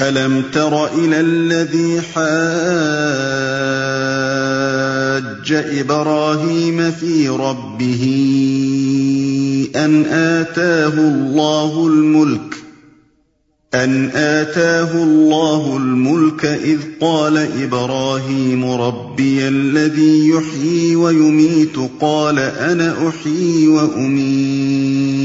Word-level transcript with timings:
أَلَمْ 0.00 0.42
تَرَ 0.52 0.86
إِلَى 0.86 1.20
الَّذِي 1.20 2.00
حَاجَّ 2.00 2.20
إِبْرَاهِيمَ 5.80 6.90
فِي 6.90 7.28
رَبِّهِ 7.28 8.04
أَنْ 9.76 10.04
آتَاهُ 10.06 10.94
اللَّهُ 10.94 11.86
الْمُلْكَ 11.86 12.54
أَنْ 13.74 14.10
آتَاهُ 14.14 15.02
اللَّهُ 15.02 15.76
الْمُلْكَ 15.76 16.44
إِذْ 16.44 16.78
قَالَ 17.00 17.36
إِبْرَاهِيمُ 17.62 18.64
رَبِّيَ 18.70 19.48
الَّذِي 19.48 20.28
يُحْيِي 20.28 20.96
وَيُمِيتُ 20.96 21.76
قَالَ 22.00 22.38
أَنَا 22.38 23.08
أُحْيِي 23.08 23.68
وَأُمِيتُ 23.68 25.19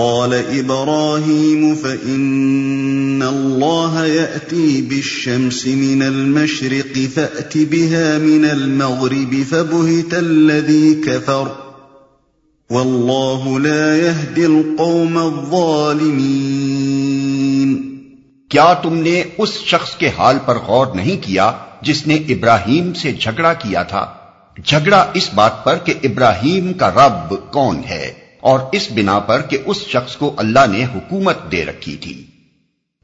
قال 0.00 0.34
إبراهيم 0.34 1.74
فإن 1.74 3.22
الله 3.22 4.06
يأتي 4.06 4.82
بالشمس 4.82 5.66
من 5.66 6.02
المشرق 6.02 7.08
فأت 7.14 7.58
بها 7.58 8.18
من 8.18 8.44
المغرب 8.44 9.44
فبهت 9.50 10.14
الذي 10.14 10.94
كفر 10.94 11.56
والله 12.70 13.60
لا 13.60 13.98
يهدي 13.98 14.46
القوم 14.46 15.18
الظالمين 15.18 16.30
کیا 18.50 18.74
تم 18.74 18.94
نے 18.94 19.22
اس 19.38 19.52
شخص 19.66 19.96
کے 19.96 20.10
حال 20.18 20.38
پر 20.46 20.56
غور 20.58 20.86
نہیں 20.94 21.16
کیا 21.20 21.52
جس 21.82 22.06
نے 22.06 22.14
ابراہیم 22.14 22.94
سے 22.94 23.12
جھگڑا 23.12 23.52
کیا 23.52 23.82
تھا؟ 23.82 24.06
جھگڑا 24.64 25.10
اس 25.14 25.30
بات 25.34 25.64
پر 25.64 25.76
کہ 25.84 25.94
ابراہیم 26.02 26.72
کا 26.72 26.90
رب 26.90 27.34
کون 27.52 27.76
ہے۔ 27.88 28.19
اور 28.40 28.60
اس 28.72 28.88
بنا 28.90 29.18
پر 29.18 29.42
کہ 29.42 29.58
اس 29.66 29.76
شخص 29.76 30.16
کو 30.16 30.34
اللہ 30.36 30.66
نے 30.70 30.84
حکومت 30.84 31.52
دے 31.52 31.64
رکھی 31.64 31.96
تھی۔ 31.96 32.26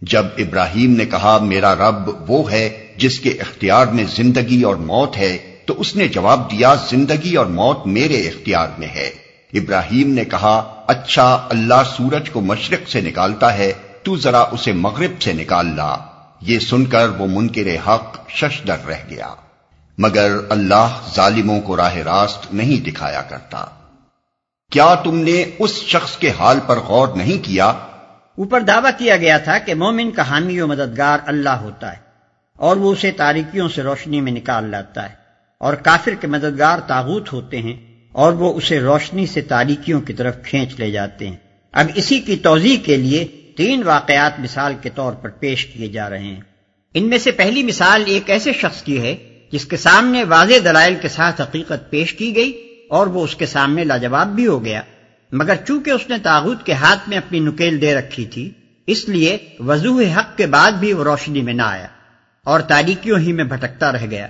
جب 0.03 0.27
ابراہیم 0.39 0.91
نے 0.93 1.07
کہا، 1.07 1.39
میرا 1.39 1.75
رب 1.75 2.31
وہ 2.31 2.53
ہے 2.53 2.95
جس 2.97 3.21
کے 3.21 3.31
اختیار 3.31 3.87
میں 3.87 4.05
زندگی 4.05 4.63
اور 4.63 4.77
موت 4.77 5.17
ہے، 5.17 5.57
تو 5.67 5.75
اس 5.81 5.97
نے 5.97 6.09
جواب 6.09 6.51
دیا، 6.51 6.75
زندگی 6.89 7.35
اور 7.35 7.47
موت 7.47 7.87
میرے 7.87 8.21
اختیار 8.21 8.69
میں 8.79 8.89
ہے۔ 8.89 9.11
ابراہیم 9.53 10.11
نے 10.11 10.25
کہا 10.25 10.85
اچھا 10.87 11.47
اللہ 11.51 11.83
سورج 11.97 12.31
کو 12.31 12.41
مشرق 12.41 12.89
سے 12.89 13.01
نکالتا 13.01 13.59
ہے، 13.59 13.73
تو 14.03 14.17
ذرا 14.17 14.41
اسے 14.41 14.73
مغرب 14.73 15.23
سے 15.23 15.33
نکال 15.33 15.67
لا۔ 15.77 15.97
یہ 16.41 16.59
سن 16.59 16.85
کر 16.85 17.09
وہ 17.09 17.27
منکر 17.27 17.89
حق 17.89 18.31
ششدر 18.31 18.77
رہ 18.87 19.11
گیا۔ 19.11 19.35
مگر 19.99 20.37
اللہ 20.49 21.01
ظالموں 21.15 21.61
کو 21.61 21.77
راہ 21.77 21.97
راست 21.97 22.55
نہیں 22.55 22.85
دکھایا 22.85 23.23
کرتا۔ 23.23 23.67
کیا 24.71 24.95
تم 24.95 25.19
نے 25.19 25.45
اس 25.59 25.75
شخص 25.75 26.17
کے 26.17 26.31
حال 26.39 26.59
پر 26.67 26.77
غور 26.77 27.09
نہیں 27.09 27.45
کیا؟ 27.45 27.67
اوپر 27.67 28.61
دعویٰ 28.61 28.91
کیا 28.99 29.17
گیا 29.17 29.39
تھا 29.39 29.59
کہ 29.59 29.75
مومن 29.75 30.11
کا 30.11 30.23
حامی 30.23 30.61
و 30.61 30.67
مددگار 30.67 31.19
اللہ 31.27 31.49
ہوتا 31.49 31.93
ہے 31.93 31.97
اور 32.57 32.77
وہ 32.77 32.93
اسے 32.93 33.11
تاریکیوں 33.11 33.69
سے 33.69 33.83
روشنی 33.83 34.21
میں 34.21 34.33
نکال 34.33 34.65
لاتا 34.65 35.03
ہے 35.03 35.15
اور 35.59 35.75
کافر 35.75 36.15
کے 36.21 36.27
مددگار 36.27 36.79
تاغوت 36.79 37.33
ہوتے 37.33 37.59
ہیں 37.59 37.77
اور 38.13 38.33
وہ 38.33 38.55
اسے 38.55 38.81
روشنی 38.81 39.27
سے 39.27 39.41
تاریکیوں 39.41 40.01
کی 40.01 40.13
طرف 40.13 40.37
کھینچ 40.45 40.81
لے 40.81 40.91
جاتے 40.91 41.29
ہیں۔ 41.29 41.37
اب 41.73 41.87
اسی 41.95 42.21
کی 42.21 42.37
توضیح 42.37 42.77
کے 42.85 42.97
لیے 42.97 43.25
تین 43.57 43.83
واقعات 43.83 44.41
مثال 44.41 44.75
کے 44.83 44.91
طور 44.95 45.13
پر 45.13 45.29
پیش 45.29 45.67
کیے 45.67 45.89
جا 45.89 46.11
رہے 46.11 46.23
ہیں۔ 46.23 46.41
ان 46.95 47.03
میں 47.03 47.19
سے 47.19 47.31
پہلی 47.31 47.63
مثال 47.63 48.03
ایک 48.07 48.31
ایسے 48.31 48.53
شخص 48.53 48.83
کی 48.83 49.03
ہے 49.03 49.17
جس 49.53 49.65
کے 49.65 49.77
سامنے 49.77 50.25
واضح 50.25 50.55
دلائل 50.65 50.95
کے 51.03 51.09
ساتھ 51.09 51.41
حقیقت 51.41 51.91
پیش 51.91 52.15
کی 52.15 52.37
گئی 52.37 52.63
اور 52.91 53.07
وہ 53.07 53.25
اس 53.25 53.35
کے 53.37 53.47
سامنے 53.47 53.85
لاجواب 53.85 54.29
بھی 54.29 54.47
ہو 54.47 54.65
گیا۔ 54.65 54.83
مگر 55.33 55.55
چونکہ 55.67 55.91
اس 55.91 56.09
نے 56.09 56.19
تاغت 56.23 56.67
کے 56.67 56.73
ہاتھ 56.73 57.09
میں 57.09 57.19
اپنی 57.19 57.39
نکیل 57.39 57.81
دے 57.81 57.95
رکھی 57.95 58.25
تھی، 58.25 58.51
اس 58.87 59.09
لیے 59.09 59.39
وضوح 59.61 60.03
حق 60.17 60.37
کے 60.37 60.47
بعد 60.47 60.73
بھی 60.73 60.93
وہ 60.93 61.05
روشنی 61.05 61.43
میں 61.43 61.55
نہ 61.55 61.63
آیا 61.63 61.87
اور 62.45 62.61
تاریکیوں 62.61 63.19
ہی 63.19 63.33
میں 63.33 63.45
بھٹکتا 63.45 63.93
رہ 63.93 64.07
گیا۔ 64.11 64.29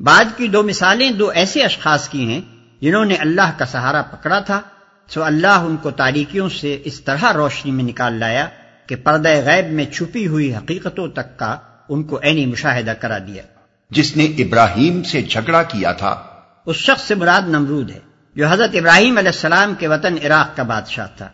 بعد 0.00 0.24
کی 0.36 0.48
دو 0.48 0.62
مثالیں 0.62 1.10
دو 1.10 1.28
ایسے 1.28 1.62
اشخاص 1.62 2.08
کی 2.08 2.24
ہیں 2.24 2.40
جنہوں 2.80 3.04
نے 3.04 3.14
اللہ 3.14 3.50
کا 3.58 3.66
سہارا 3.66 4.02
پکڑا 4.02 4.38
تھا، 4.38 4.60
سو 5.08 5.22
اللہ 5.22 5.64
ان 5.68 5.76
کو 5.76 5.90
تاریکیوں 5.90 6.48
سے 6.48 6.78
اس 6.84 7.00
طرح 7.00 7.32
روشنی 7.32 7.72
میں 7.72 7.84
نکال 7.84 8.12
لایا 8.12 8.46
کہ 8.86 8.96
پردہ 8.96 9.28
غیب 9.28 9.72
میں 9.72 9.84
چھپی 9.84 10.26
ہوئی 10.26 10.54
حقیقتوں 10.54 11.08
تک 11.08 11.38
کا 11.38 11.56
ان 11.88 12.02
کو 12.02 12.20
عینی 12.22 12.46
مشاہدہ 12.46 12.90
کرا 12.90 13.18
دیا۔ 13.18 13.42
جس 13.90 14.16
نے 14.16 14.24
ابراہیم 14.24 15.02
سے 15.02 15.22
جھگڑا 15.22 15.62
کیا 15.62 15.92
تھا 15.92 16.27
اس 16.68 16.76
شخص 16.76 17.02
سے 17.02 17.14
مراد 17.14 17.48
نمرود 17.48 17.90
ہے، 17.90 17.98
جو 18.34 18.48
حضرت 18.48 18.70
ابراہیم 18.74 19.18
علیہ 19.18 19.28
السلام 19.28 19.74
کے 19.78 19.88
وطن 19.88 20.14
عراق 20.24 20.56
کا 20.56 20.62
بادشاہ 20.62 21.06
تھا۔ 21.16 21.28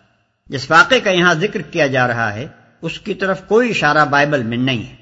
جس 0.47 0.71
واقعے 0.71 1.01
کا 1.01 1.11
یہاں 1.11 1.35
ذکر 1.35 1.63
کیا 1.63 1.87
جا 1.87 2.09
رہا 2.09 2.35
ہے، 2.35 2.47
اس 2.83 3.01
کی 3.01 3.15
طرف 3.15 3.41
کوئی 3.47 3.71
اشارہ 3.71 4.05
بائبل 4.05 4.43
میں 4.43 4.57
نہیں 4.57 4.83
ہے۔ 4.83 4.95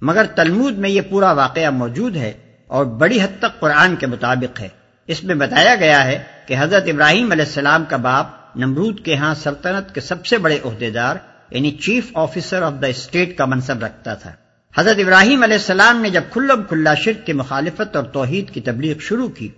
مگر 0.00 0.26
تلمود 0.34 0.78
میں 0.78 0.90
یہ 0.90 1.00
پورا 1.00 1.32
واقعہ 1.32 1.70
موجود 1.70 2.16
ہے 2.16 2.32
اور 2.66 2.84
بڑی 2.84 3.20
حد 3.20 3.38
تک 3.38 3.60
قرآن 3.60 3.96
کے 3.96 4.06
مطابق 4.06 4.60
ہے۔ 4.60 4.68
اس 5.06 5.24
میں 5.24 5.34
بتایا 5.34 5.74
گیا 5.74 6.04
ہے 6.04 6.22
کہ 6.46 6.54
حضرت 6.58 6.82
ابراہیم 6.86 7.32
علیہ 7.32 7.44
السلام 7.44 7.84
کا 7.84 7.96
باپ 7.96 8.56
نمرود 8.56 9.04
کے 9.04 9.16
ہاں 9.16 9.34
سلطنت 9.34 9.94
کے 9.94 10.00
سب 10.00 10.26
سے 10.26 10.38
بڑے 10.38 10.58
عہدے 10.64 10.90
دار 10.90 11.16
یعنی 11.50 11.70
chief 11.70 12.10
officer 12.14 12.62
of 12.62 12.72
the 12.82 12.86
state 12.86 13.38
کا 13.38 13.44
منصب 13.44 13.84
رکھتا 13.84 14.14
تھا۔ 14.14 14.32
حضرت 14.76 14.96
ابراہیم 14.98 15.42
علیہ 15.42 15.56
السلام 15.56 16.00
نے 16.00 16.10
جب 16.10 16.22
کھلم 16.32 16.62
کھلا 16.62 16.94
شرک 16.94 17.26
کی 17.26 17.32
مخالفت 17.32 17.96
اور 17.96 18.04
توحید 18.04 18.50
کی 18.50 18.60
تبلیغ 18.60 18.98
شروع 18.98 19.28
کی 19.28 19.48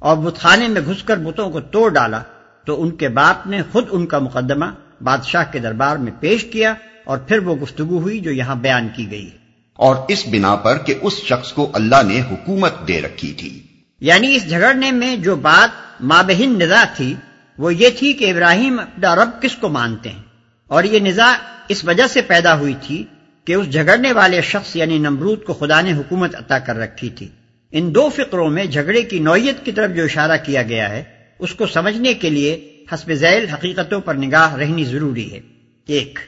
اور 0.00 0.16
بتخانے 0.16 0.68
میں 0.68 0.80
گھس 0.80 1.02
کر 1.02 1.16
بتوں 1.16 1.50
کو 1.50 1.60
توڑ 1.60 1.92
ڈالا 1.92 2.22
تو 2.66 2.82
ان 2.82 2.90
کے 2.90 3.08
باپ 3.08 3.46
نے 3.46 3.62
خود 3.72 3.84
ان 3.90 4.06
کا 4.06 4.18
مقدمہ 4.18 4.64
بادشاہ 5.02 5.44
کے 5.52 5.58
دربار 5.58 5.96
میں 5.96 6.12
پیش 6.20 6.44
کیا 6.44 6.74
اور 7.04 7.18
پھر 7.18 7.38
وہ 7.38 7.56
گفتگو 7.56 7.98
ہوئی 7.98 8.20
جو 8.20 8.30
یہاں 8.30 8.54
بیان 8.54 8.88
کی 8.96 9.10
گئی۔ 9.10 9.30
اور 9.74 9.96
اس 10.08 10.24
بنا 10.30 10.56
پر 10.56 10.78
کہ 10.78 10.94
اس 11.02 11.12
شخص 11.12 11.52
کو 11.52 11.70
اللہ 11.72 12.02
نے 12.06 12.20
حکومت 12.20 12.72
دے 12.88 13.00
رکھی 13.00 13.32
تھی۔ 13.32 13.62
یعنی 14.00 14.36
اس 14.36 14.48
جھگڑنے 14.48 14.90
میں 14.90 15.16
جو 15.16 15.36
بات 15.36 16.02
مابہن 16.02 16.58
نزا 16.58 16.84
تھی 16.96 17.14
وہ 17.58 17.74
یہ 17.74 17.88
تھی 17.98 18.12
کہ 18.12 18.30
ابراہیم 18.30 18.78
اپنا 18.78 19.16
رب 19.16 19.42
کس 19.42 19.56
کو 19.56 19.68
مانتے 19.68 20.08
ہیں؟ 20.08 20.22
اور 20.66 20.84
یہ 20.84 21.00
نزا 21.00 21.32
اس 21.68 21.84
وجہ 21.84 22.06
سے 22.06 22.22
پیدا 22.22 22.58
ہوئی 22.58 22.74
تھی 22.82 23.04
کہ 23.44 23.52
اس 23.52 23.72
جھگڑنے 23.72 24.12
والے 24.12 24.40
شخص 24.40 24.76
یعنی 24.76 24.98
نمرود 24.98 25.44
کو 25.44 25.54
خدا 25.54 25.80
نے 25.80 25.92
حکومت 25.92 26.36
عطا 26.36 26.58
کر 26.58 26.76
رکھی 26.76 27.08
تھی۔ 27.08 27.28
ان 27.70 27.94
دو 27.94 28.08
فکروں 28.08 28.50
میں 28.50 28.64
جھگڑے 28.64 29.02
کی 29.02 29.18
نوعیت 29.18 29.64
کی 29.64 29.72
طرف 29.72 29.90
جو 29.96 30.04
اشارہ 30.04 30.36
کیا 30.44 30.62
گیا 30.62 30.90
ہے، 30.90 31.04
اس 31.38 31.54
کو 31.54 31.66
سمجھنے 31.66 32.14
کے 32.14 32.30
لیے 32.30 32.84
حسب 32.92 33.12
ذیل 33.12 33.48
حقیقتوں 33.48 34.00
پر 34.00 34.14
نگاہ 34.14 34.54
رہنی 34.54 34.84
ضروری 34.84 35.32
ہے۔ 35.32 35.40
ایک، 35.86 36.18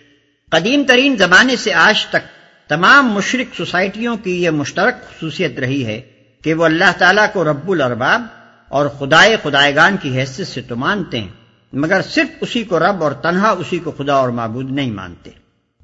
قدیم 0.51 0.83
ترین 0.89 1.17
زمانے 1.17 1.57
سے 1.57 1.73
آج 1.73 2.07
تک 2.07 2.27
تمام 2.69 3.13
مشرق 3.13 3.57
سوسائٹیوں 3.57 4.17
کی 4.17 4.43
یہ 4.43 4.51
مشترک 4.51 4.95
خصوصیت 5.09 5.59
رہی 5.59 5.87
ہے 5.87 6.01
کہ 6.45 6.55
وہ 6.55 6.65
اللہ 6.65 6.93
تعالیٰ 6.99 7.27
کو 7.33 7.45
رب 7.45 7.71
الارباب 7.71 8.23
اور 8.69 8.89
خدائے 8.89 9.37
خدائے 9.43 9.73
کی 10.03 10.19
حیثیت 10.19 10.47
سے 10.47 10.61
تو 10.61 10.77
مانتے 10.77 11.21
ہیں، 11.21 11.29
مگر 11.73 12.01
صرف 12.03 12.29
اسی 12.41 12.65
کو 12.65 12.79
رب 12.79 13.03
اور 13.05 13.13
تنہا 13.13 13.51
اسی 13.51 13.79
کو 13.79 13.91
خدا 13.91 14.15
اور 14.15 14.29
معبود 14.29 14.71
نہیں 14.71 14.91
مانتے۔ 14.91 15.31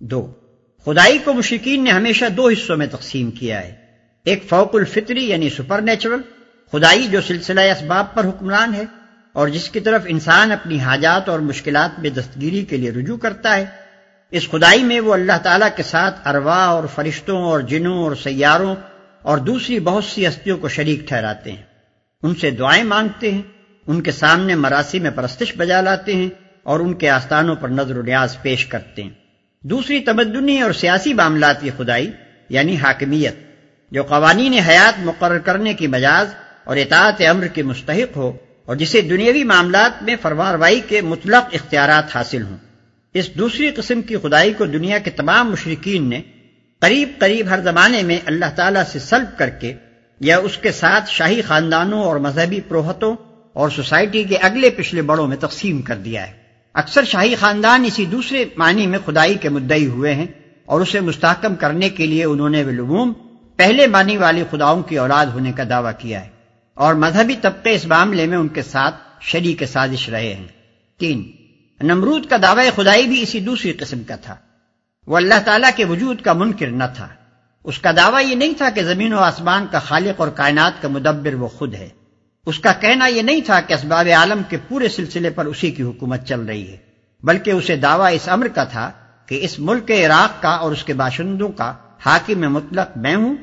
دو، 0.00 0.32
خدائی 0.84 1.18
کو 1.24 1.32
مشرقین 1.32 1.84
نے 1.84 1.90
ہمیشہ 1.90 2.24
دو 2.28 2.48
حصوں 2.48 2.76
میں 2.76 2.86
تقسیم 2.86 3.30
کیا 3.30 3.62
ہے۔ 3.62 3.83
ایک 4.24 4.48
فوق 4.48 4.74
الفطری 4.74 5.24
یعنی 5.24 5.50
سپر 5.50 5.80
نیچرل 5.80 6.20
خدائی 6.72 7.08
جو 7.08 7.20
سلسلہ 7.20 7.60
اسباب 7.60 8.14
پر 8.14 8.24
حکمران 8.24 8.74
ہے 8.74 8.84
اور 9.32 9.48
جس 9.48 9.70
کی 9.70 9.80
طرف 9.80 10.02
انسان 10.06 10.52
اپنی 10.52 10.78
حاجات 10.78 11.28
اور 11.28 11.38
مشکلات 11.38 12.00
میں 12.00 12.10
دستگیری 12.10 12.64
کے 12.64 12.76
لیے 12.76 12.90
رجوع 12.90 13.16
کرتا 13.16 13.56
ہے، 13.56 13.64
اس 14.30 14.50
خدائی 14.50 14.82
میں 14.82 15.00
وہ 15.00 15.14
اللہ 15.14 15.38
تعالیٰ 15.42 15.68
کے 15.76 15.82
ساتھ 15.82 16.28
اروا 16.28 16.64
اور 16.64 16.84
فرشتوں 16.94 17.44
اور 17.44 17.60
جنوں 17.60 17.98
اور 17.98 18.14
سیاروں 18.14 18.74
اور 19.22 19.38
دوسری 19.38 19.80
بہت 19.80 20.04
سی 20.04 20.28
ہستیوں 20.28 20.58
کو 20.58 20.68
شریک 20.68 21.08
ٹھہراتے 21.08 21.52
ہیں۔ 21.52 21.62
ان 22.22 22.34
سے 22.34 22.50
دعائیں 22.50 22.84
مانگتے 22.84 23.30
ہیں، 23.30 23.42
ان 23.86 24.02
کے 24.02 24.10
سامنے 24.10 24.54
مراسی 24.54 25.00
میں 25.00 25.10
پرستش 25.10 25.56
بجا 25.56 25.80
لاتے 25.80 26.14
ہیں 26.14 26.28
اور 26.62 26.80
ان 26.80 26.94
کے 26.94 27.10
آستانوں 27.10 27.56
پر 27.56 27.68
نظر 27.68 27.98
و 27.98 28.02
نیاز 28.02 28.36
پیش 28.42 28.66
کرتے 28.66 29.02
ہیں۔ 29.02 29.10
دوسری 29.62 30.00
تمدنی 30.00 30.60
اور 30.60 30.72
سیاسی 30.72 31.14
معاملات 31.14 31.60
کی 31.60 31.70
خدائی 31.76 32.10
یعنی 32.48 32.76
حاکمیت 32.76 33.43
جو 33.90 34.02
قوانین 34.02 34.52
حیات 34.52 35.00
مقرر 35.04 35.38
کرنے 35.38 35.74
کی 35.74 35.86
مجاز 35.86 36.34
اور 36.64 36.76
اطاعت 36.76 37.22
امر 37.30 37.46
کے 37.46 37.62
مستحق 37.62 38.16
ہو 38.16 38.32
اور 38.64 38.76
جسے 38.76 39.00
دنیاوی 39.00 39.44
معاملات 39.44 40.02
میں 40.02 40.16
فرماروائی 40.22 40.80
کے 40.88 41.00
مطلق 41.00 41.44
اختیارات 41.52 42.16
حاصل 42.16 42.42
ہوں۔ 42.42 42.56
اس 43.14 43.34
دوسری 43.34 43.70
قسم 43.70 44.02
کی 44.02 44.16
خدائی 44.16 44.52
کو 44.52 44.66
دنیا 44.66 44.98
کے 44.98 45.10
تمام 45.10 45.50
مشرقین 45.50 46.10
نے 46.10 46.20
قریب 46.78 47.08
قریب 47.18 47.46
ہر 47.50 47.60
زمانے 47.60 48.02
میں 48.02 48.18
اللہ 48.24 48.44
تعالیٰ 48.56 48.82
سے 48.92 48.98
سلب 48.98 49.38
کر 49.38 49.48
کے 49.48 49.74
یا 50.20 50.38
اس 50.38 50.58
کے 50.58 50.72
ساتھ 50.72 51.10
شاہی 51.10 51.42
خاندانوں 51.42 52.04
اور 52.04 52.16
مذہبی 52.16 52.60
پروہتوں 52.60 53.16
اور 53.52 53.70
سوسائٹی 53.70 54.24
کے 54.24 54.36
اگلے 54.36 54.70
پچھلے 54.70 55.02
بڑوں 55.02 55.26
میں 55.26 55.36
تقسیم 55.36 55.82
کر 55.82 55.96
دیا 55.96 56.26
ہے۔ 56.26 56.32
اکثر 56.74 57.04
شاہی 57.04 57.34
خاندان 57.34 57.84
اسی 57.84 58.06
دوسرے 58.06 58.44
معنی 58.56 58.86
میں 58.86 58.98
خدائی 59.06 59.34
کے 59.34 59.48
مدعی 59.48 59.86
ہوئے 59.86 60.14
ہیں 60.14 60.26
اور 60.66 60.80
اسے 60.80 61.00
مستحکم 61.00 61.54
کرنے 61.54 61.88
کے 61.88 62.06
لیے 62.06 62.24
انہوں 62.24 62.48
نے 62.48 62.64
ولوم 62.64 63.12
پہلے 63.56 63.86
مانی 63.86 64.16
والی 64.16 64.44
خداؤں 64.50 64.82
کی 64.82 64.98
اولاد 64.98 65.26
ہونے 65.26 65.52
کا 65.52 65.62
دعویٰ 65.70 65.92
کیا 65.98 66.24
ہے 66.24 66.28
اور 66.74 66.94
مذہبی 66.94 67.36
طبقے 67.42 67.74
اس 67.74 67.86
معاملے 67.86 68.26
میں 68.26 68.38
ان 68.38 68.48
کے 68.48 68.62
ساتھ 68.62 68.94
شریک 69.20 69.62
سازش 69.66 70.08
رہے 70.08 70.34
ہیں۔ 70.34 70.48
تین، 70.98 71.30
نمرود 71.80 72.26
کا 72.26 72.36
دعوی 72.42 72.68
خدائی 72.76 73.06
بھی 73.06 73.22
اسی 73.22 73.40
دوسری 73.40 73.72
قسم 73.72 74.02
کا 74.02 74.16
تھا۔ 74.16 74.36
وہ 75.06 75.16
اللہ 75.16 75.34
تعالیٰ 75.44 75.70
کے 75.76 75.84
وجود 75.84 76.20
کا 76.20 76.32
منکر 76.32 76.66
نہ 76.66 76.84
تھا۔ 76.96 77.08
اس 77.64 77.78
کا 77.78 77.90
دعویٰ 77.96 78.30
یہ 78.30 78.34
نہیں 78.34 78.54
تھا 78.56 78.70
کہ 78.70 78.82
زمین 78.82 79.12
و 79.12 79.18
آسمان 79.18 79.66
کا 79.70 79.78
خالق 79.78 80.20
اور 80.20 80.28
کائنات 80.28 80.82
کا 80.82 80.88
مدبر 80.88 81.34
وہ 81.34 81.48
خود 81.48 81.74
ہے۔ 81.74 81.88
اس 82.46 82.58
کا 82.58 82.72
کہنا 82.72 83.06
یہ 83.06 83.22
نہیں 83.22 83.40
تھا 83.40 83.60
کہ 83.60 83.74
اسباب 83.74 84.08
عالم 84.16 84.42
کے 84.48 84.56
پورے 84.68 84.88
سلسلے 84.88 85.30
پر 85.30 85.44
اسی 85.44 85.70
کی 85.70 85.82
حکومت 85.82 86.24
چل 86.24 86.40
رہی 86.40 86.70
ہے، 86.70 86.76
بلکہ 87.22 87.50
اسے 87.50 87.76
دعویٰ 87.76 88.14
اس 88.14 88.28
امر 88.28 88.48
کا 88.48 88.64
تھا 88.64 88.90
کہ 89.26 89.38
اس 89.42 89.58
ملک 89.58 89.90
عراق 89.90 90.42
کا 90.42 90.48
اور 90.48 90.72
اس 90.72 90.84
کے 90.84 90.94
باشندوں 90.94 91.48
کا 91.48 91.74
حاکم 92.04 92.40
مطلق 92.52 92.96
میں 92.96 93.14
ہوں، 93.14 93.34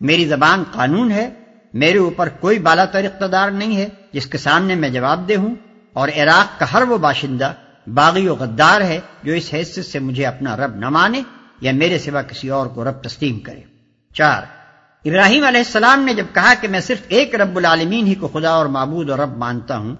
میری 0.00 0.24
زبان 0.24 0.62
قانون 0.72 1.10
ہے، 1.10 1.28
میرے 1.74 1.98
اوپر 1.98 2.28
کوئی 2.40 2.58
بالا 2.58 2.84
تر 2.84 3.04
اقتدار 3.04 3.50
نہیں 3.50 3.76
ہے، 3.76 3.88
جس 4.12 4.26
کے 4.26 4.38
سامنے 4.38 4.74
میں 4.74 4.88
جواب 4.90 5.28
دے 5.28 5.36
ہوں، 5.36 5.54
اور 5.96 6.08
عراق 6.16 6.58
کا 6.60 6.66
ہر 6.72 6.82
وہ 6.82 6.98
باشندہ 6.98 7.52
باغی 7.86 8.26
و 8.28 8.34
غدار 8.34 8.80
ہے 8.80 8.98
جو 9.22 9.32
اس 9.32 9.52
حیثیت 9.54 9.84
سے 9.84 9.98
مجھے 9.98 10.26
اپنا 10.26 10.56
رب 10.56 10.76
نہ 10.76 10.88
مانے 10.88 11.20
یا 11.60 11.72
میرے 11.72 11.98
سوا 11.98 12.22
کسی 12.22 12.48
اور 12.48 12.66
کو 12.66 12.84
رب 12.84 13.02
تسلیم 13.02 13.38
کرے۔ 13.40 13.60
چار، 14.14 14.42
ابراہیم 15.04 15.44
علیہ 15.44 15.60
السلام 15.60 16.04
نے 16.04 16.14
جب 16.14 16.26
کہا 16.34 16.52
کہ 16.60 16.68
میں 16.68 16.80
صرف 16.80 17.02
ایک 17.08 17.34
رب 17.34 17.56
العالمین 17.56 18.06
ہی 18.06 18.14
کو 18.14 18.28
خدا 18.28 18.50
اور 18.50 18.66
معبود 18.76 19.10
اور 19.10 19.18
رب 19.18 19.36
مانتا 19.36 19.76
ہوں، 19.76 19.94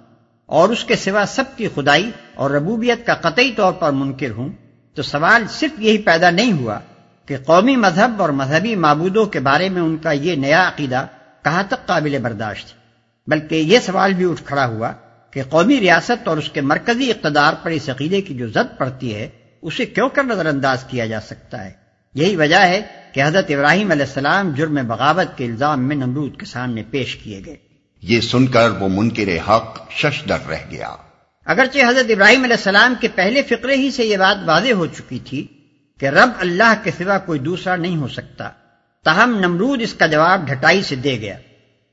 اور 0.49 0.69
اس 0.69 0.85
کے 0.85 0.97
سوا 0.97 1.25
سب 1.29 1.57
کی 1.57 1.69
خدائی 1.75 2.11
اور 2.35 2.51
ربوبیت 2.51 3.07
کا 3.07 3.15
قطعی 3.23 3.53
طور 3.53 3.73
پر 3.73 3.93
منکر 3.93 4.31
ہوں، 4.31 4.49
تو 4.97 5.03
سوال 5.03 5.45
صرف 5.51 5.81
یہی 5.81 5.99
پیدا 6.03 6.31
نہیں 6.31 6.53
ہوا 6.53 6.79
کہ 7.27 7.37
قومی 7.47 7.77
مذہب 7.77 8.23
اور 8.23 8.29
مذہبی 8.29 8.77
معبودوں 8.77 9.27
کے 9.27 9.41
بارے 9.41 9.69
میں 9.69 9.83
ان 9.83 9.97
کا 9.97 10.13
یہ 10.13 10.37
نیا 10.37 10.69
عقیدہ 10.69 11.07
کہاں 11.45 11.63
تک 11.69 11.87
قابل 11.87 12.19
برداشت 12.23 12.67
بلکہ 13.27 13.55
یہ 13.55 13.79
سوال 13.79 14.15
بھی 14.15 14.31
اٹھ 14.31 14.43
کھڑا 14.45 14.67
ہوا 14.67 14.93
کہ 15.31 15.43
قومی 15.43 15.81
ریاست 15.81 16.29
اور 16.29 16.37
اس 16.37 16.49
کے 16.49 16.61
مرکزی 16.61 17.11
اقتدار 17.11 17.55
پر 17.63 17.71
اس 17.71 17.89
عقیدے 17.89 18.21
کی 18.21 18.35
جو 18.35 18.49
زد 18.49 18.79
پڑتی 18.79 19.15
ہے 19.15 19.29
اسے 19.63 19.87
کیوں 19.87 20.09
کر 20.09 20.25
نظر 20.25 20.47
انداز 20.47 20.85
کیا 20.85 21.07
جا 21.07 21.21
سکتا 21.21 21.65
ہے؟ 21.65 21.71
یہی 22.15 22.37
وجہ 22.37 22.57
ہے 22.57 22.83
کہ 23.13 23.23
حضرت 23.23 23.51
ابراہیم 23.51 23.91
علیہ 23.91 24.07
السلام 24.07 24.51
جرم 24.51 24.79
بغاوت 24.87 25.39
کے 25.39 25.45
الزام 25.45 25.89
میں 25.89 25.97
نمرود 25.97 26.41
کے 26.41 26.47
سامنے 26.47 26.83
پیش 26.91 27.17
کیے 27.17 27.43
گئے۔ 27.47 27.57
یہ 28.03 28.21
سن 28.21 28.47
کر 28.47 28.71
وہ 28.71 28.89
منکر 28.89 29.51
حق 29.51 29.91
ششدر 29.91 30.49
رہ 30.49 30.71
گیا۔ 30.71 30.95
اگرچہ 31.47 31.79
حضرت 31.89 32.11
ابراہیم 32.11 32.45
علیہ 32.45 32.57
السلام 32.57 32.95
کے 33.01 33.09
پہلے 33.15 33.43
فقرے 33.43 33.77
ہی 33.77 33.91
سے 33.91 34.05
یہ 34.05 34.17
بات 34.17 34.37
واضح 34.47 34.73
ہو 34.73 34.87
چکی 34.87 35.19
تھی 35.19 35.47
کہ 36.01 36.07
رب 36.07 36.31
اللہ 36.39 36.75
کے 36.83 36.91
سوا 36.99 37.19
کوئی 37.19 37.39
دوسرا 37.39 37.77
نہیں 37.77 37.97
ہو 37.97 38.09
سکتا۔ 38.09 38.51
تاہم 39.05 39.37
نمرود 39.39 39.83
اس 39.83 39.95
کا 39.95 40.07
جواب 40.07 40.47
ڈھٹائی 40.47 40.83
سے 40.83 40.97
دے 40.97 41.21
گیا۔ 41.21 41.39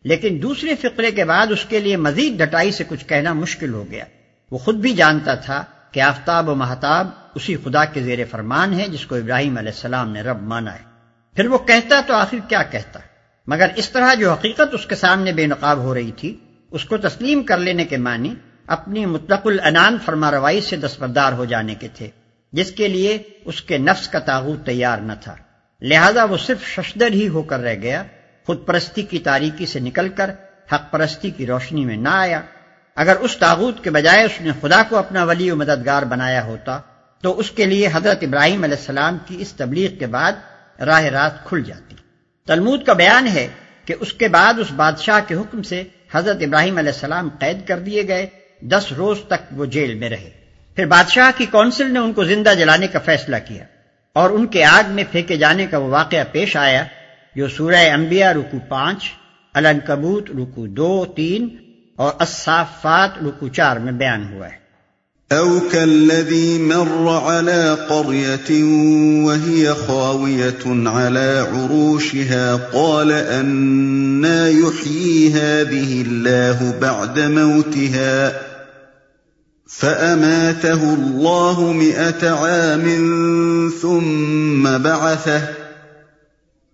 لیکن 0.03 0.39
دوسرے 0.41 0.75
فقرے 0.75 1.11
کے 1.11 1.25
بعد 1.25 1.47
اس 1.49 1.65
کے 1.65 1.79
لیے 1.79 1.97
مزید 1.97 2.45
ڈٹائی 2.45 2.71
سے 2.71 2.83
کچھ 2.87 3.05
کہنا 3.05 3.33
مشکل 3.33 3.73
ہو 3.73 3.85
گیا۔ 3.91 4.05
وہ 4.51 4.57
خود 4.57 4.75
بھی 4.75 4.93
جانتا 4.93 5.35
تھا 5.35 5.63
کہ 5.91 5.99
آفتاب 5.99 6.49
و 6.49 6.55
محتاب 6.55 7.07
اسی 7.35 7.55
خدا 7.63 7.85
کے 7.85 8.01
زیر 8.01 8.19
فرمان 8.31 8.79
ہے 8.79 8.87
جس 8.87 9.05
کو 9.05 9.15
ابراہیم 9.15 9.57
علیہ 9.57 9.71
السلام 9.71 10.11
نے 10.11 10.21
رب 10.21 10.41
مانا 10.41 10.73
ہے۔ 10.73 10.91
پھر 11.35 11.47
وہ 11.47 11.57
کہتا 11.57 12.01
تو 12.07 12.13
آخر 12.13 12.37
کیا 12.47 12.63
کہتا؟ 12.63 12.99
مگر 13.47 13.67
اس 13.75 13.89
طرح 13.89 14.13
جو 14.13 14.31
حقیقت 14.31 14.73
اس 14.73 14.85
کے 14.85 14.95
سامنے 14.95 15.33
بے 15.33 15.47
نقاب 15.47 15.77
ہو 15.77 15.93
رہی 15.93 16.11
تھی، 16.11 16.37
اس 16.71 16.85
کو 16.85 16.97
تسلیم 16.97 17.43
کر 17.43 17.57
لینے 17.57 17.85
کے 17.85 17.97
معنی 17.97 18.33
اپنی 18.67 19.05
مطلق 19.05 19.47
العنان 19.47 19.97
فرما 20.05 20.31
روائی 20.31 20.61
سے 20.61 20.75
دستبردار 20.75 21.33
ہو 21.33 21.45
جانے 21.45 21.75
کے 21.75 21.87
تھے۔ 21.87 22.09
جس 22.51 22.71
کے 22.71 22.87
لیے 22.87 23.17
اس 23.45 23.61
کے 23.61 23.77
نفس 23.77 24.07
کا 24.07 24.19
تاغوت 24.19 24.65
تیار 24.65 24.97
نہ 24.97 25.13
تھا۔ 25.21 25.35
لہذا 25.81 26.23
وہ 26.23 26.37
صرف 26.37 26.67
ششدر 26.67 27.11
ہی 27.11 27.27
ہو 27.27 27.41
کر 27.41 27.59
رہ 27.59 27.75
گیا۔ 27.75 28.03
خود 28.45 28.65
پرستی 28.65 29.01
کی 29.01 29.19
تاریکی 29.19 29.65
سے 29.65 29.79
نکل 29.79 30.09
کر 30.09 30.29
حق 30.71 30.91
پرستی 30.91 31.29
کی 31.29 31.45
روشنی 31.45 31.85
میں 31.85 31.97
نہ 31.97 32.09
آیا۔ 32.09 32.41
اگر 32.95 33.15
اس 33.15 33.37
تاغوت 33.37 33.83
کے 33.83 33.89
بجائے 33.89 34.23
اس 34.23 34.41
نے 34.41 34.51
خدا 34.61 34.83
کو 34.89 34.97
اپنا 34.97 35.23
ولی 35.23 35.51
و 35.51 35.55
مددگار 35.55 36.03
بنایا 36.03 36.43
ہوتا، 36.43 36.79
تو 37.21 37.39
اس 37.39 37.51
کے 37.51 37.65
لیے 37.65 37.89
حضرت 37.93 38.17
ابراہیم 38.21 38.63
علیہ 38.63 38.77
السلام 38.77 39.17
کی 39.25 39.35
اس 39.39 39.53
تبلیغ 39.53 39.95
کے 39.95 40.07
بعد 40.07 40.31
راہ 40.79 41.03
راست 41.03 41.47
کھل 41.47 41.63
جاتی۔ 41.63 41.95
تلمود 42.47 42.83
کا 42.83 42.93
بیان 42.93 43.27
ہے 43.27 43.47
کہ 43.85 43.95
اس 43.99 44.13
کے 44.13 44.27
بعد 44.27 44.53
اس 44.59 44.71
بادشاہ 44.71 45.19
کے 45.27 45.35
حکم 45.35 45.63
سے 45.63 45.83
حضرت 46.11 46.37
ابراہیم 46.41 46.77
علیہ 46.77 46.91
السلام 46.91 47.29
قید 47.39 47.67
کر 47.67 47.79
دیے 47.79 48.07
گئے۔ 48.07 48.27
دس 48.61 48.91
روز 48.91 49.17
تک 49.27 49.45
وہ 49.51 49.65
جیل 49.65 49.95
میں 49.95 50.09
رہے۔ 50.09 50.40
پھر 50.81 50.87
بادشاہ 50.87 51.31
کی 51.37 51.45
کونسل 51.45 51.93
نے 51.93 51.99
ان 51.99 52.13
کو 52.13 52.23
زندہ 52.23 52.53
جلانے 52.59 52.87
کا 52.87 52.99
فیصلہ 52.99 53.35
کیا 53.47 53.63
اور 54.13 54.29
ان 54.29 54.45
کے 54.47 54.63
آگ 54.63 54.83
میں 54.89 55.03
پھینکے 55.11 55.37
جانے 55.37 55.65
کا 55.65 55.77
وہ 55.77 55.87
واقعہ 55.87 56.23
پیش 56.31 56.57
آیا، 56.57 56.83
جو 57.35 57.47
سورہ 57.47 57.75
انبیاء 57.75 58.31
رکو 58.31 58.57
پانچ 58.69 59.03
النکبوت 59.53 60.29
رکو 60.29 60.67
دو، 60.67 61.05
تین 61.15 61.49
اور 61.97 62.11
الصافات 62.19 63.09
رکو 63.23 63.47
چار 63.47 63.77
میں 63.77 63.91
بیان 63.91 64.33
ہوا 64.33 64.47
ہے۔ 64.47 64.61
او 65.35 65.59
كالذي 65.71 66.57
مر 66.57 67.09
على 67.09 67.75
قرية 67.89 68.63
وهي 69.25 69.65
خاوية 69.87 70.87
على 70.87 71.43
عروشها 71.51 72.55
قال 72.73 73.11
أنا 73.11 74.47
يحيي 74.47 75.33
هذه 75.33 76.03
الله 76.07 76.71
بعد 76.79 77.17
موتها 77.17 78.31
فأماته 79.77 80.93
الله 80.93 81.73
مئة 81.73 82.29
عام 82.29 82.85
ثم 83.81 84.77
بعثه 84.77 85.41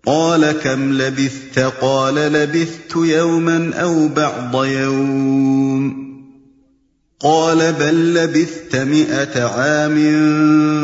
قال 0.06 0.52
كم 0.52 0.92
لبثت 0.92 1.58
قال 1.58 2.14
لبثت 2.14 2.96
يوما 2.96 3.74
أو 3.74 4.08
بعض 4.08 4.64
يوم 4.64 6.08
قال 7.20 7.72
بل 7.72 8.14
لبثت 8.14 8.76
مئة 8.76 9.44
عام 9.44 9.96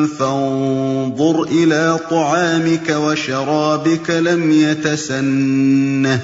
فانظر 0.06 1.42
إلى 1.42 1.98
طعامك 2.10 2.90
وشرابك 2.90 4.10
لم 4.10 4.50
يتسنه 4.50 6.20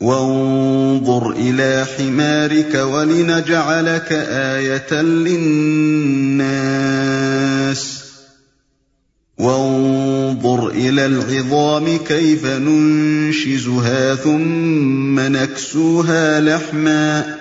وانظر 0.00 0.57
إلى 1.26 1.86
حمارك 1.98 2.74
ولنجعلك 2.74 4.12
آية 4.30 5.02
للناس 5.02 5.98
وانظر 9.38 10.68
إلى 10.68 11.06
العظام 11.06 11.96
كيف 11.96 12.46
ننشزها 12.46 14.14
ثم 14.14 15.20
نكسوها 15.20 16.40
لحماً 16.40 17.38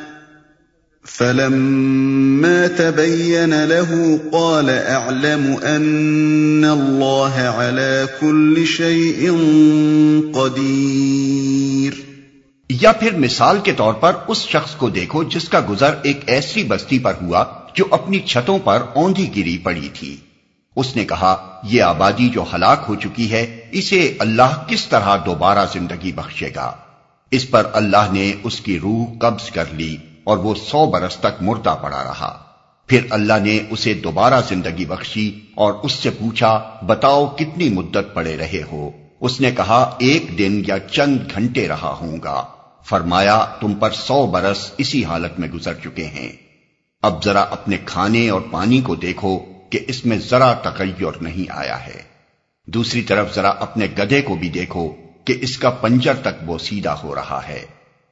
فلما 1.07 2.68
تبين 2.68 3.65
له 3.65 4.19
قال 4.31 4.69
اعلم 4.69 5.57
ان 5.63 6.65
الله 6.65 7.33
على 7.33 8.07
كل 8.21 8.68
شيء 8.68 9.31
قدير 10.34 12.07
یا 12.81 12.91
پھر 12.91 13.17
مثال 13.17 13.60
کے 13.63 13.74
طور 13.74 13.93
پر 13.93 14.13
اس 14.27 14.38
شخص 14.38 14.75
کو 14.75 14.89
دیکھو 14.89 15.24
جس 15.24 15.50
کا 15.50 15.62
گزر 15.69 15.96
ایک 16.03 16.19
ایسی 16.27 16.63
بستی 16.63 17.00
پر 17.00 17.13
ہوا 17.22 17.46
جو 17.74 17.86
اپنی 17.91 18.19
چھتوں 18.19 18.60
پر 18.60 18.84
اوندھی 18.96 19.36
گری 19.36 19.57
پڑی 19.57 19.89
تھی۔ 19.93 20.17
اس 20.75 20.96
نے 20.96 21.05
کہا، 21.05 21.62
یہ 21.63 21.84
آبادی 21.84 22.29
جو 22.29 22.46
ہلاک 22.53 22.86
ہو 22.89 22.96
چکی 22.96 23.31
ہے، 23.31 23.65
اسے 23.72 24.15
اللہ 24.19 24.63
کس 24.67 24.86
طرح 24.86 25.17
دوبارہ 25.25 25.65
زندگی 25.74 26.12
بخشے 26.12 26.50
گا؟ 26.55 26.72
اس 27.31 27.50
پر 27.50 27.63
اللہ 27.74 28.12
نے 28.12 28.34
اس 28.43 28.62
کی 28.62 28.79
روح 28.79 29.17
قبض 29.19 29.51
کر 29.51 29.65
لی 29.72 29.98
اور 30.24 30.38
وہ 30.38 30.55
سو 30.55 30.86
برس 30.86 31.15
تک 31.15 31.41
مردہ 31.41 31.75
پڑا 31.81 32.03
رہا۔ 32.03 32.43
پھر 32.88 33.01
اللہ 33.10 33.39
نے 33.41 33.60
اسے 33.69 33.93
دوبارہ 33.93 34.41
زندگی 34.48 34.86
بخشی 34.86 35.39
اور 35.55 35.74
اس 35.84 35.91
سے 35.91 36.10
پوچھا، 36.10 36.72
بتاؤ 36.86 37.25
کتنی 37.25 37.69
مدت 37.69 38.13
پڑے 38.13 38.38
رہے 38.38 38.62
ہو؟ 38.72 38.91
اس 39.22 39.41
نے 39.41 39.51
کہا، 39.51 39.96
ایک 39.98 40.38
دن 40.38 40.62
یا 40.67 40.79
چند 40.79 41.17
گھنٹے 41.36 41.67
رہا 41.67 41.98
ہوں 42.01 42.17
گا۔ 42.24 42.46
فرمایا، 42.89 43.46
تم 43.62 43.74
پر 43.74 43.91
سو 43.91 44.25
برس 44.25 44.72
اسی 44.77 45.06
حالت 45.06 45.39
میں 45.39 45.48
گزر 45.48 45.74
چکے 45.74 46.06
ہیں۔ 46.06 46.32
اب 47.01 47.24
ذرا 47.24 47.41
اپنے 47.41 47.77
کھانے 47.86 48.29
اور 48.29 48.41
پانی 48.51 48.82
کو 48.82 48.96
دیکھو 48.96 49.39
کہ 49.70 49.79
اس 49.88 50.06
میں 50.06 50.17
ذرا 50.17 50.53
تغیر 50.53 51.22
نہیں 51.22 51.51
آیا 51.51 51.88
ہے۔ 51.88 52.01
دوسری 52.67 53.01
طرف 53.01 53.36
ذرا 53.36 53.50
اپنے 53.50 53.88
گدے 54.00 54.22
کو 54.22 54.36
بھی 54.36 54.50
دیکھو 54.50 54.96
کہ 55.25 55.38
اس 55.41 55.58
کا 55.58 55.70
پنجر 55.70 56.13
تک 56.13 56.50
وہ 56.50 56.58
سیدھا 56.58 56.96
ہو 57.03 57.15
رہا 57.15 57.41
ہے۔ 57.48 57.65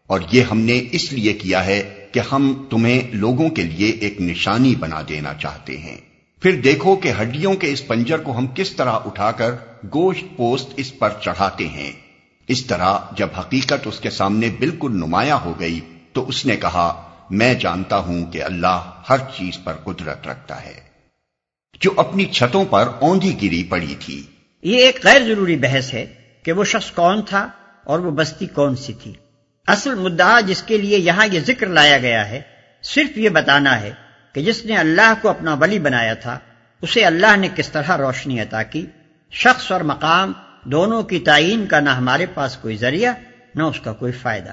اور 0.08 0.20
یہ 0.32 0.42
ہم 0.42 0.60
نے 0.60 0.84
اس 0.92 1.14
لیے 1.14 1.34
کیا 1.34 1.66
ہے 1.66 2.08
کہ 2.12 2.22
ہم 2.32 2.66
تمہیں 2.70 3.02
لوگوں 3.12 3.50
کے 3.50 3.64
لیے 3.64 3.90
ایک 3.90 4.22
نشانی 4.22 4.76
بنا 4.76 5.02
دینا 5.10 5.34
چاہتے 5.34 5.78
ہیں۔ 5.78 5.98
پھر 6.42 6.62
دیکھو 6.62 6.96
کہ 6.96 7.12
ہڈیوں 7.22 7.54
کے 7.54 7.72
اس 7.72 7.88
پنجر 7.88 8.18
کو 8.18 8.38
ہم 8.38 8.48
کس 8.56 8.72
طرح 8.72 8.92
اٹھا 8.92 9.32
کر 9.32 9.52
گوشت 9.84 10.38
پوست 10.38 10.70
اس 10.78 11.00
پر 11.00 11.10
چڑھاتے 11.22 11.68
ہیں۔ 11.68 11.92
اس 12.48 12.66
طرح 12.66 12.98
جب 13.12 13.28
حقیقت 13.40 13.88
اس 13.88 14.00
کے 14.00 14.10
سامنے 14.10 14.50
بالکل 14.50 14.92
نمایاں 14.92 15.38
ہو 15.38 15.60
گئی 15.60 15.80
تو 16.14 16.28
اس 16.28 16.46
نے 16.46 16.56
کہا، 16.56 17.10
میں 17.30 17.54
جانتا 17.54 17.98
ہوں 17.98 18.32
کہ 18.32 18.44
اللہ 18.44 18.92
ہر 19.10 19.18
چیز 19.18 19.58
پر 19.64 19.74
قدرت 19.74 20.28
رکھتا 20.28 20.66
ہے۔ 20.66 20.74
جو 21.80 21.92
اپنی 21.98 22.26
چھتوں 22.26 22.66
پر 22.66 22.88
اوندھی 23.00 23.38
گری 23.42 23.64
پڑی 23.64 23.96
تھی۔ 24.00 24.24
یہ 24.64 24.78
ایک 24.78 25.00
غیر 25.04 25.22
ضروری 25.24 25.56
بحث 25.56 25.94
ہے 25.94 26.06
کہ 26.44 26.52
وہ 26.52 26.64
شخص 26.64 26.92
کون 26.92 27.22
تھا 27.22 27.50
اور 27.84 28.00
وہ 28.00 28.12
بستی 28.12 28.46
کون 28.46 28.76
سی 28.76 28.94
تھی۔ 28.94 29.14
اصل 29.68 29.96
مدعا 29.96 30.40
جس 30.40 30.64
کے 30.64 30.78
لیے 30.78 30.98
یہاں 31.00 31.28
یہ 31.32 31.40
ذکر 31.48 31.68
لایا 31.68 31.98
گیا 31.98 32.30
ہے، 32.30 32.42
صرف 32.84 33.18
یہ 33.18 33.30
بتانا 33.30 33.82
ہے 33.82 33.92
کہ 34.34 34.42
جس 34.42 34.66
نے 34.66 34.78
اللہ 34.78 35.14
کو 35.22 35.30
اپنا 35.30 35.54
ولی 35.54 35.80
بنایا 35.80 36.14
تھا، 36.14 36.40
اسے 36.82 37.06
اللہ 37.06 37.36
نے 37.36 37.50
کس 37.56 37.70
طرح 37.70 37.98
روشنی 37.98 38.40
عطا 38.40 38.64
کی، 38.64 38.86
شخص 39.32 39.72
اور 39.72 39.82
مقام 39.82 40.34
دونوں 40.66 41.04
کی 41.04 41.20
تعین 41.20 41.68
کا 41.68 41.80
نہ 41.80 41.90
ہمارے 41.90 42.26
پاس 42.26 42.58
کوئی 42.58 42.78
ذریعہ 42.78 43.14
نہ 43.56 43.64
اس 43.64 43.80
کا 43.80 43.94
کوئی 43.94 44.12
فائدہ۔ 44.12 44.52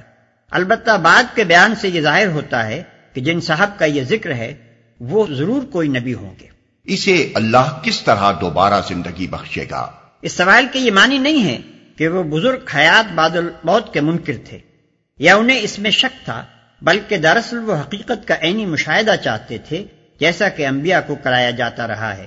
البتہ 0.50 0.90
بعد 1.02 1.22
کے 1.34 1.44
بیان 1.44 1.74
سے 1.74 1.88
یہ 1.88 2.00
ظاہر 2.00 2.26
ہوتا 2.26 2.66
ہے 2.66 2.82
کہ 3.12 3.20
جن 3.20 3.40
صاحب 3.40 3.78
کا 3.78 3.84
یہ 3.84 4.02
ذکر 4.04 4.34
ہے 4.34 4.54
وہ 5.00 5.26
ضرور 5.30 5.62
کوئی 5.62 5.88
نبی 5.88 6.14
ہوں 6.14 6.34
گے۔ 6.40 6.46
اسے 6.84 7.32
اللہ 7.34 7.80
کس 7.82 8.00
طرح 8.00 8.32
دوبارہ 8.40 8.80
زندگی 8.88 9.26
بخشے 9.26 9.64
گا؟ 9.70 9.90
اس 10.22 10.32
سوال 10.32 10.66
کے 10.72 10.78
یہ 10.78 10.90
معنی 10.90 11.18
نہیں 11.18 11.44
ہے 11.44 11.58
کہ 11.96 12.08
وہ 12.08 12.22
بزرگ 12.22 12.58
حیات 12.74 13.12
بادل 13.12 13.48
موت 13.64 13.94
کے 13.94 14.00
منکر 14.00 14.32
تھے 14.44 14.58
یا 15.18 15.36
انہیں 15.36 15.60
اس 15.62 15.78
میں 15.78 15.90
شک 15.90 16.24
تھا 16.24 16.44
بلکہ 16.82 17.16
دراصل 17.16 17.58
وہ 17.58 17.74
حقیقت 17.74 18.28
کا 18.28 18.34
عینی 18.42 18.66
مشاہدہ 18.66 19.14
چاہتے 19.24 19.58
تھے 19.58 19.84
جیسا 20.20 20.48
کہ 20.48 20.66
انبیاء 20.66 21.00
کو 21.06 21.14
کرایا 21.14 21.50
جاتا 21.50 21.86
رہا 21.86 22.16
ہے۔ 22.16 22.26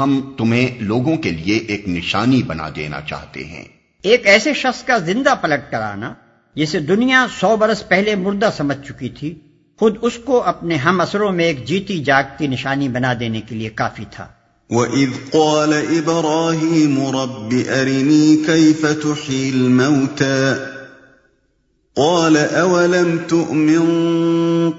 ہم 0.00 0.34
تمہیں 0.38 0.78
لوگوں 0.80 1.16
کے 1.16 1.30
لیے 1.30 1.56
ایک 1.56 1.88
نشانی 1.88 2.42
بنا 2.42 2.68
دینا 2.76 3.00
چاہتے 3.00 3.44
ہیں۔ 3.44 3.64
ایک 4.02 4.26
ایسے 4.26 4.54
شخص 4.54 4.84
کا 4.84 4.98
زندہ 4.98 5.34
پلٹ 5.40 5.70
کرانا 5.70 6.14
جسے 6.54 6.80
دنیا 6.80 7.26
سو 7.40 7.56
برس 7.56 7.88
پہلے 7.88 8.14
مردہ 8.14 8.50
سمجھ 8.56 8.86
چکی 8.88 9.08
تھی 9.08 9.34
خود 9.78 9.96
اس 10.02 10.18
کو 10.24 10.42
اپنے 10.42 10.76
ہم 10.76 11.00
اثروں 11.00 11.32
میں 11.32 11.44
ایک 11.44 11.66
جیتی 11.66 11.98
جاگتی 11.98 12.46
نشانی 12.46 12.88
بنا 12.88 13.14
دینے 13.20 13.40
کے 13.40 13.54
لیے 13.54 13.68
کافی 13.68 14.04
تھا۔ 14.10 14.26
وَإِذْ 14.70 15.30
قَالَ 15.30 15.74
إِبْرَاهِيمُ 15.74 17.12
رَبِّ 17.22 17.68
أَرِنِي 17.68 18.36
كَيْفَ 18.46 18.86
تُحْيِي 19.02 19.50
الْمَوْتَى؟ 19.50 20.77
قَالَ 21.98 22.36
أَوَلَمْ 22.36 23.18
تُؤْمِنْ؟ 23.28 23.82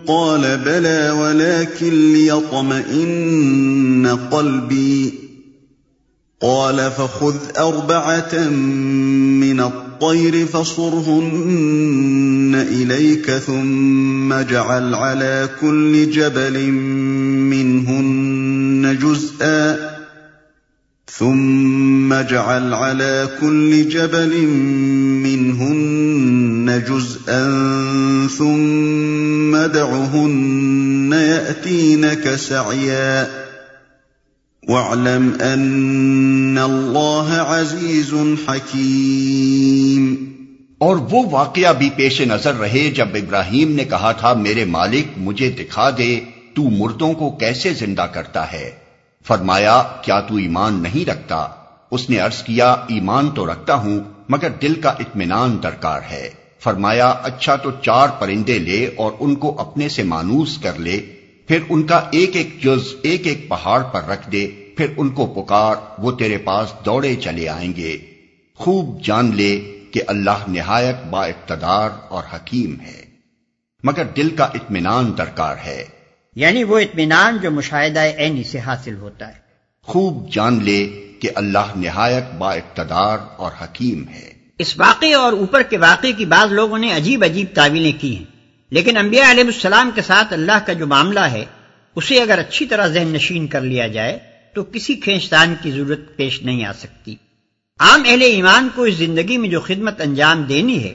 قَالَ 0.08 0.58
بَلَى 0.58 1.12
وَلَكِنْ 1.12 2.14
لِيَطْمَئِنَّ 2.14 4.18
قَلْبِي. 4.32 5.14
قَالَ 6.42 6.92
فَخُذْ 6.92 7.36
أَرْبَعَةً 7.58 8.50
مِّنَ 9.40 9.60
الطَّيْرِ 9.60 10.46
فَصُرْهُنَّ 10.46 12.66
إِلَيْكَ 12.72 13.32
ثُمَّ 13.32 14.34
اجْعَلْ 14.34 14.96
عَلَى 14.96 15.50
كُلِّ 15.62 16.12
جَبَلٍ 16.12 16.72
مِّنْهُنَّ 17.52 18.98
جُزْءًا. 19.02 19.99
ثم 21.20 22.14
اجعل 22.14 22.74
على 22.74 23.30
كل 23.42 23.90
جبل 23.90 24.48
منهن 25.24 26.84
جزءا 26.88 27.44
ثم 28.38 29.58
دعهن 29.58 31.14
يأتينك 31.14 32.36
سعيا 32.36 33.28
واعلم 34.70 35.34
أن 35.42 36.58
الله 36.58 37.34
عزيز 37.34 38.16
حكيم 38.48 40.16
اور 40.78 40.96
وہ 40.96 41.24
واقعہ 41.32 41.74
بھی 41.74 41.90
پیش 41.96 42.22
نظر 42.22 42.56
رہے 42.56 42.90
جب 42.96 43.08
ابراہیم 43.14 43.72
نے 43.72 43.84
کہا 43.84 44.12
تھا، 44.12 44.34
میرے 44.34 44.66
مالک، 44.66 45.08
مجھے 45.18 45.50
دکھا 45.50 45.90
دے، 45.90 46.20
تو 46.54 46.64
مردوں 46.64 47.14
کو 47.14 47.30
کیسے 47.30 47.74
زندہ 47.74 48.08
کرتا 48.14 48.52
ہے؟ 48.52 48.89
فرمایا، 49.26 49.84
کیا 50.02 50.20
تو 50.20 50.36
ایمان 50.36 50.84
نہیں 50.84 51.10
رکھتا؟ 51.10 51.48
اس 51.92 52.10
نے 52.10 52.18
عرض 52.18 52.44
کیا، 52.44 52.72
ایمان 52.72 53.30
تو 53.32 53.46
رکھتا 53.46 53.74
ہوں، 53.74 54.00
مگر 54.30 54.50
دل 54.50 54.82
کا 54.82 54.90
اطمینان 54.90 55.64
درکار 55.64 56.02
ہے۔ 56.12 56.30
فرمایا 56.60 57.10
اچھا 57.10 57.56
تو 57.56 57.72
چار 57.72 58.08
پرندے 58.20 58.60
لے 58.60 58.90
اور 58.98 59.12
ان 59.20 59.36
کو 59.36 59.62
اپنے 59.62 59.90
سے 59.90 60.04
مانوس 60.04 60.58
کر 60.58 60.80
لے، 60.80 60.98
پھر 61.48 61.60
ان 61.70 61.84
کا 61.84 62.02
ایک 62.12 62.36
ایک 62.36 62.64
جز، 62.64 62.96
ایک 63.04 63.28
ایک 63.28 63.50
پہاڑ 63.50 63.84
پر 63.84 64.04
رکھ 64.04 64.32
دے، 64.32 64.48
پھر 64.78 64.88
ان 64.98 65.10
کو 65.10 65.26
پکار، 65.26 65.76
وہ 65.98 66.12
تیرے 66.12 66.38
پاس 66.38 66.74
دوڑے 66.86 67.16
چلے 67.16 67.50
آئیں 67.50 67.74
گے۔ 67.78 67.98
خوب 68.56 69.04
جان 69.04 69.36
لے 69.36 69.80
کہ 69.92 70.02
اللہ 70.08 70.44
نہایت 70.48 70.96
با 71.10 71.26
اقتدار 71.26 71.90
اور 72.10 72.24
حکیم 72.34 72.76
ہے۔ 72.82 73.06
مگر 73.84 74.04
دل 74.04 74.36
کا 74.36 74.44
اطمینان 74.44 75.18
درکار 75.18 75.56
ہے۔ 75.66 75.86
یعنی 76.36 76.64
وہ 76.64 76.80
اطمینان 76.80 77.38
جو 77.38 77.52
مشاہدہ 77.52 78.00
عینی 78.00 78.44
سے 78.44 78.60
حاصل 78.60 78.96
ہوتا 78.96 79.28
ہے۔ 79.28 79.50
خوب 79.84 80.32
جان 80.34 80.64
لے 80.64 81.08
کہ 81.22 81.30
اللہ 81.36 81.72
نہایت 81.76 82.34
با 82.38 82.54
اقتدار 82.54 83.18
اور 83.38 83.52
حکیم 83.62 84.08
ہے۔ 84.08 84.34
اس 84.60 84.80
واقعے 84.80 85.14
اور 85.14 85.34
اوپر 85.34 85.62
کے 85.62 85.78
واقعے 85.78 86.12
کی 86.12 86.26
بعض 86.26 86.52
لوگوں 86.52 86.78
نے 86.78 86.96
عجیب 86.96 87.24
عجیب 87.24 87.48
تعویلیں 87.54 88.02
کی 88.02 88.18
ہیں۔ 88.18 88.26
لیکن 88.70 88.98
انبیاء 88.98 89.32
علیہ 89.32 89.44
السلام 89.44 89.92
کے 89.96 90.02
ساتھ 90.02 90.34
اللہ 90.34 90.60
کا 90.66 90.74
جو 90.74 90.88
معاملہ 90.88 91.20
ہے 91.20 91.46
اسے 91.96 92.22
اگر 92.22 92.40
اچھی 92.40 92.66
طرح 92.66 92.88
ذہن 92.88 93.08
نشین 93.08 93.48
کر 93.48 93.62
لیا 93.62 93.88
جائے 93.88 94.20
تو 94.56 94.64
کسی 94.64 94.96
کھینچتان 94.96 95.56
کی 95.62 95.72
ضرورت 95.72 96.00
پیش 96.16 96.42
نہیں 96.42 96.66
آ 96.66 96.74
سکتی۔ 96.74 97.16
عام 97.80 98.04
اہل 98.06 98.22
ایمان 98.22 98.70
کو 98.76 98.84
اس 98.84 98.96
زندگی 98.96 99.38
میں 99.38 99.50
جو 99.50 99.62
خدمت 99.62 100.02
انجام 100.02 100.44
دینی 100.44 100.84
ہے 100.84 100.94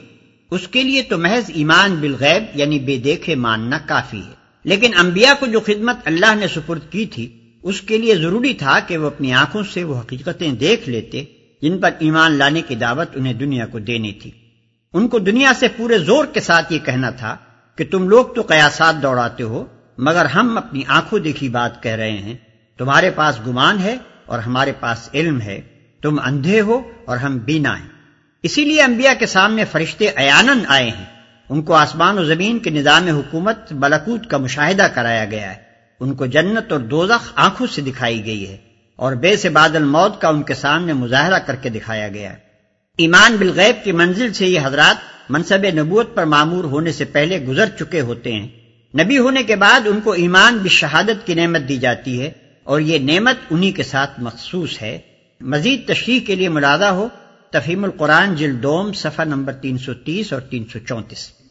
اس 0.51 0.67
کے 0.67 0.83
لیے 0.83 1.01
تو 1.01 1.17
محض 1.17 1.51
ایمان 1.53 1.95
بالغیب 1.95 2.43
یعنی 2.53 2.79
بے 2.79 2.97
دیکھے 2.97 3.35
ماننا 3.35 3.77
کافی 3.77 4.19
ہے۔ 4.19 4.44
لیکن 4.65 4.97
انبیاء 4.97 5.33
کو 5.39 5.45
جو 5.45 5.59
خدمت 5.59 5.95
اللہ 6.05 6.35
نے 6.35 6.47
سپرد 6.47 6.79
کی 6.89 7.05
تھی، 7.05 7.51
اس 7.63 7.81
کے 7.81 7.97
لیے 7.97 8.15
ضروری 8.15 8.53
تھا 8.53 8.79
کہ 8.79 8.97
وہ 8.97 9.07
اپنی 9.07 9.33
آنکھوں 9.33 9.63
سے 9.73 9.83
وہ 9.83 9.99
حقیقتیں 9.99 10.51
دیکھ 10.51 10.89
لیتے، 10.89 11.23
جن 11.61 11.77
پر 11.77 11.89
ایمان 11.99 12.31
لانے 12.31 12.61
کی 12.61 12.75
دعوت 12.75 13.07
انہیں 13.15 13.33
دنیا 13.33 13.65
کو 13.65 13.79
دینی 13.79 14.11
تھی۔ 14.11 14.31
ان 14.93 15.07
کو 15.07 15.19
دنیا 15.19 15.51
سے 15.59 15.67
پورے 15.67 15.97
زور 15.97 16.25
کے 16.25 16.39
ساتھ 16.39 16.73
یہ 16.73 16.79
کہنا 16.79 17.09
تھا 17.09 17.37
کہ 17.75 17.85
تم 17.91 18.09
لوگ 18.09 18.25
تو 18.25 18.41
قیاسات 18.41 18.95
دوڑاتے 19.03 19.43
ہو، 19.43 19.65
مگر 19.97 20.25
ہم 20.25 20.57
اپنی 20.57 20.81
آنکھوں 20.87 21.19
دیکھی 21.19 21.49
بات 21.49 21.83
کہہ 21.83 21.91
رہے 21.91 22.11
ہیں۔ 22.11 22.37
تمہارے 22.77 23.11
پاس 23.11 23.39
گمان 23.47 23.79
ہے 23.79 23.97
اور 24.25 24.39
ہمارے 24.39 24.71
پاس 24.79 25.09
علم 25.13 25.41
ہے۔ 25.41 25.61
تم 26.01 26.19
اندھے 26.25 26.61
ہو 26.61 26.81
اور 27.05 27.17
ہم 27.17 27.37
بینا 27.37 27.79
ہیں۔ 27.79 27.89
اسی 28.43 28.65
لیے 28.65 28.81
انبیاء 28.81 29.13
کے 29.19 29.25
سامنے 29.25 29.65
فرشتے 29.65 30.09
ایانن 30.09 30.59
آئے 30.67 30.89
ہیں۔ 30.89 31.14
ان 31.49 31.61
کو 31.61 31.73
آسمان 31.73 32.17
و 32.17 32.23
زمین 32.23 32.59
کے 32.59 32.69
نظام 32.69 33.07
حکومت 33.07 33.73
بلکوت 33.73 34.29
کا 34.29 34.37
مشاہدہ 34.37 34.87
کرایا 34.93 35.25
گیا 35.25 35.55
ہے۔ 35.55 35.65
ان 35.99 36.15
کو 36.15 36.25
جنت 36.25 36.71
اور 36.71 36.79
دوزخ 36.79 37.31
آنکھوں 37.35 37.67
سے 37.67 37.81
دکھائی 37.81 38.25
گئی 38.25 38.49
ہے 38.49 38.57
اور 38.95 39.13
بے 39.13 39.37
سے 39.37 39.49
بادل 39.49 39.83
موت 39.83 40.21
کا 40.21 40.27
ان 40.27 40.43
کے 40.43 40.53
سامنے 40.53 40.93
مظاہرہ 40.93 41.39
کر 41.39 41.55
کے 41.55 41.69
دکھایا 41.69 42.07
گیا 42.07 42.29
ہے۔ 42.29 42.37
ایمان 42.97 43.35
بالغیب 43.35 43.83
کی 43.83 43.91
منزل 43.91 44.33
سے 44.33 44.47
یہ 44.47 44.59
حضرات 44.63 44.95
منصب 45.31 45.65
نبوت 45.73 46.15
پر 46.15 46.23
معمور 46.23 46.63
ہونے 46.63 46.91
سے 46.91 47.05
پہلے 47.05 47.41
گزر 47.41 47.69
چکے 47.79 48.01
ہوتے 48.01 48.33
ہیں۔ 48.33 48.47
نبی 49.03 49.17
ہونے 49.17 49.43
کے 49.43 49.55
بعد 49.55 49.87
ان 49.87 49.99
کو 50.01 50.11
ایمان 50.11 50.57
بشہادت 50.57 51.27
کی 51.27 51.33
نعمت 51.33 51.69
دی 51.69 51.77
جاتی 51.77 52.21
ہے 52.21 52.31
اور 52.63 52.79
یہ 52.79 52.99
نعمت 52.99 53.35
انہی 53.51 53.71
کے 53.71 53.83
ساتھ 53.83 54.19
مخصوص 54.19 54.81
ہے۔ 54.81 54.97
مزید 55.41 55.87
تشریح 55.87 56.19
کے 56.27 56.35
لیے 56.35 56.49
ملادہ 56.49 56.85
ہو۔ 56.85 57.07
تفہیم 57.55 57.83
القرآن 57.83 58.35
جلدوم 58.35 58.93
صفحہ 58.93 59.23
نمبر 59.23 59.53
تین 59.53 59.77
سو 59.77 59.93
تیس 59.93 60.33
اور 60.33 60.41
تین 60.41 60.63
سو 60.73 60.79
چونتیس۔ 60.79 61.44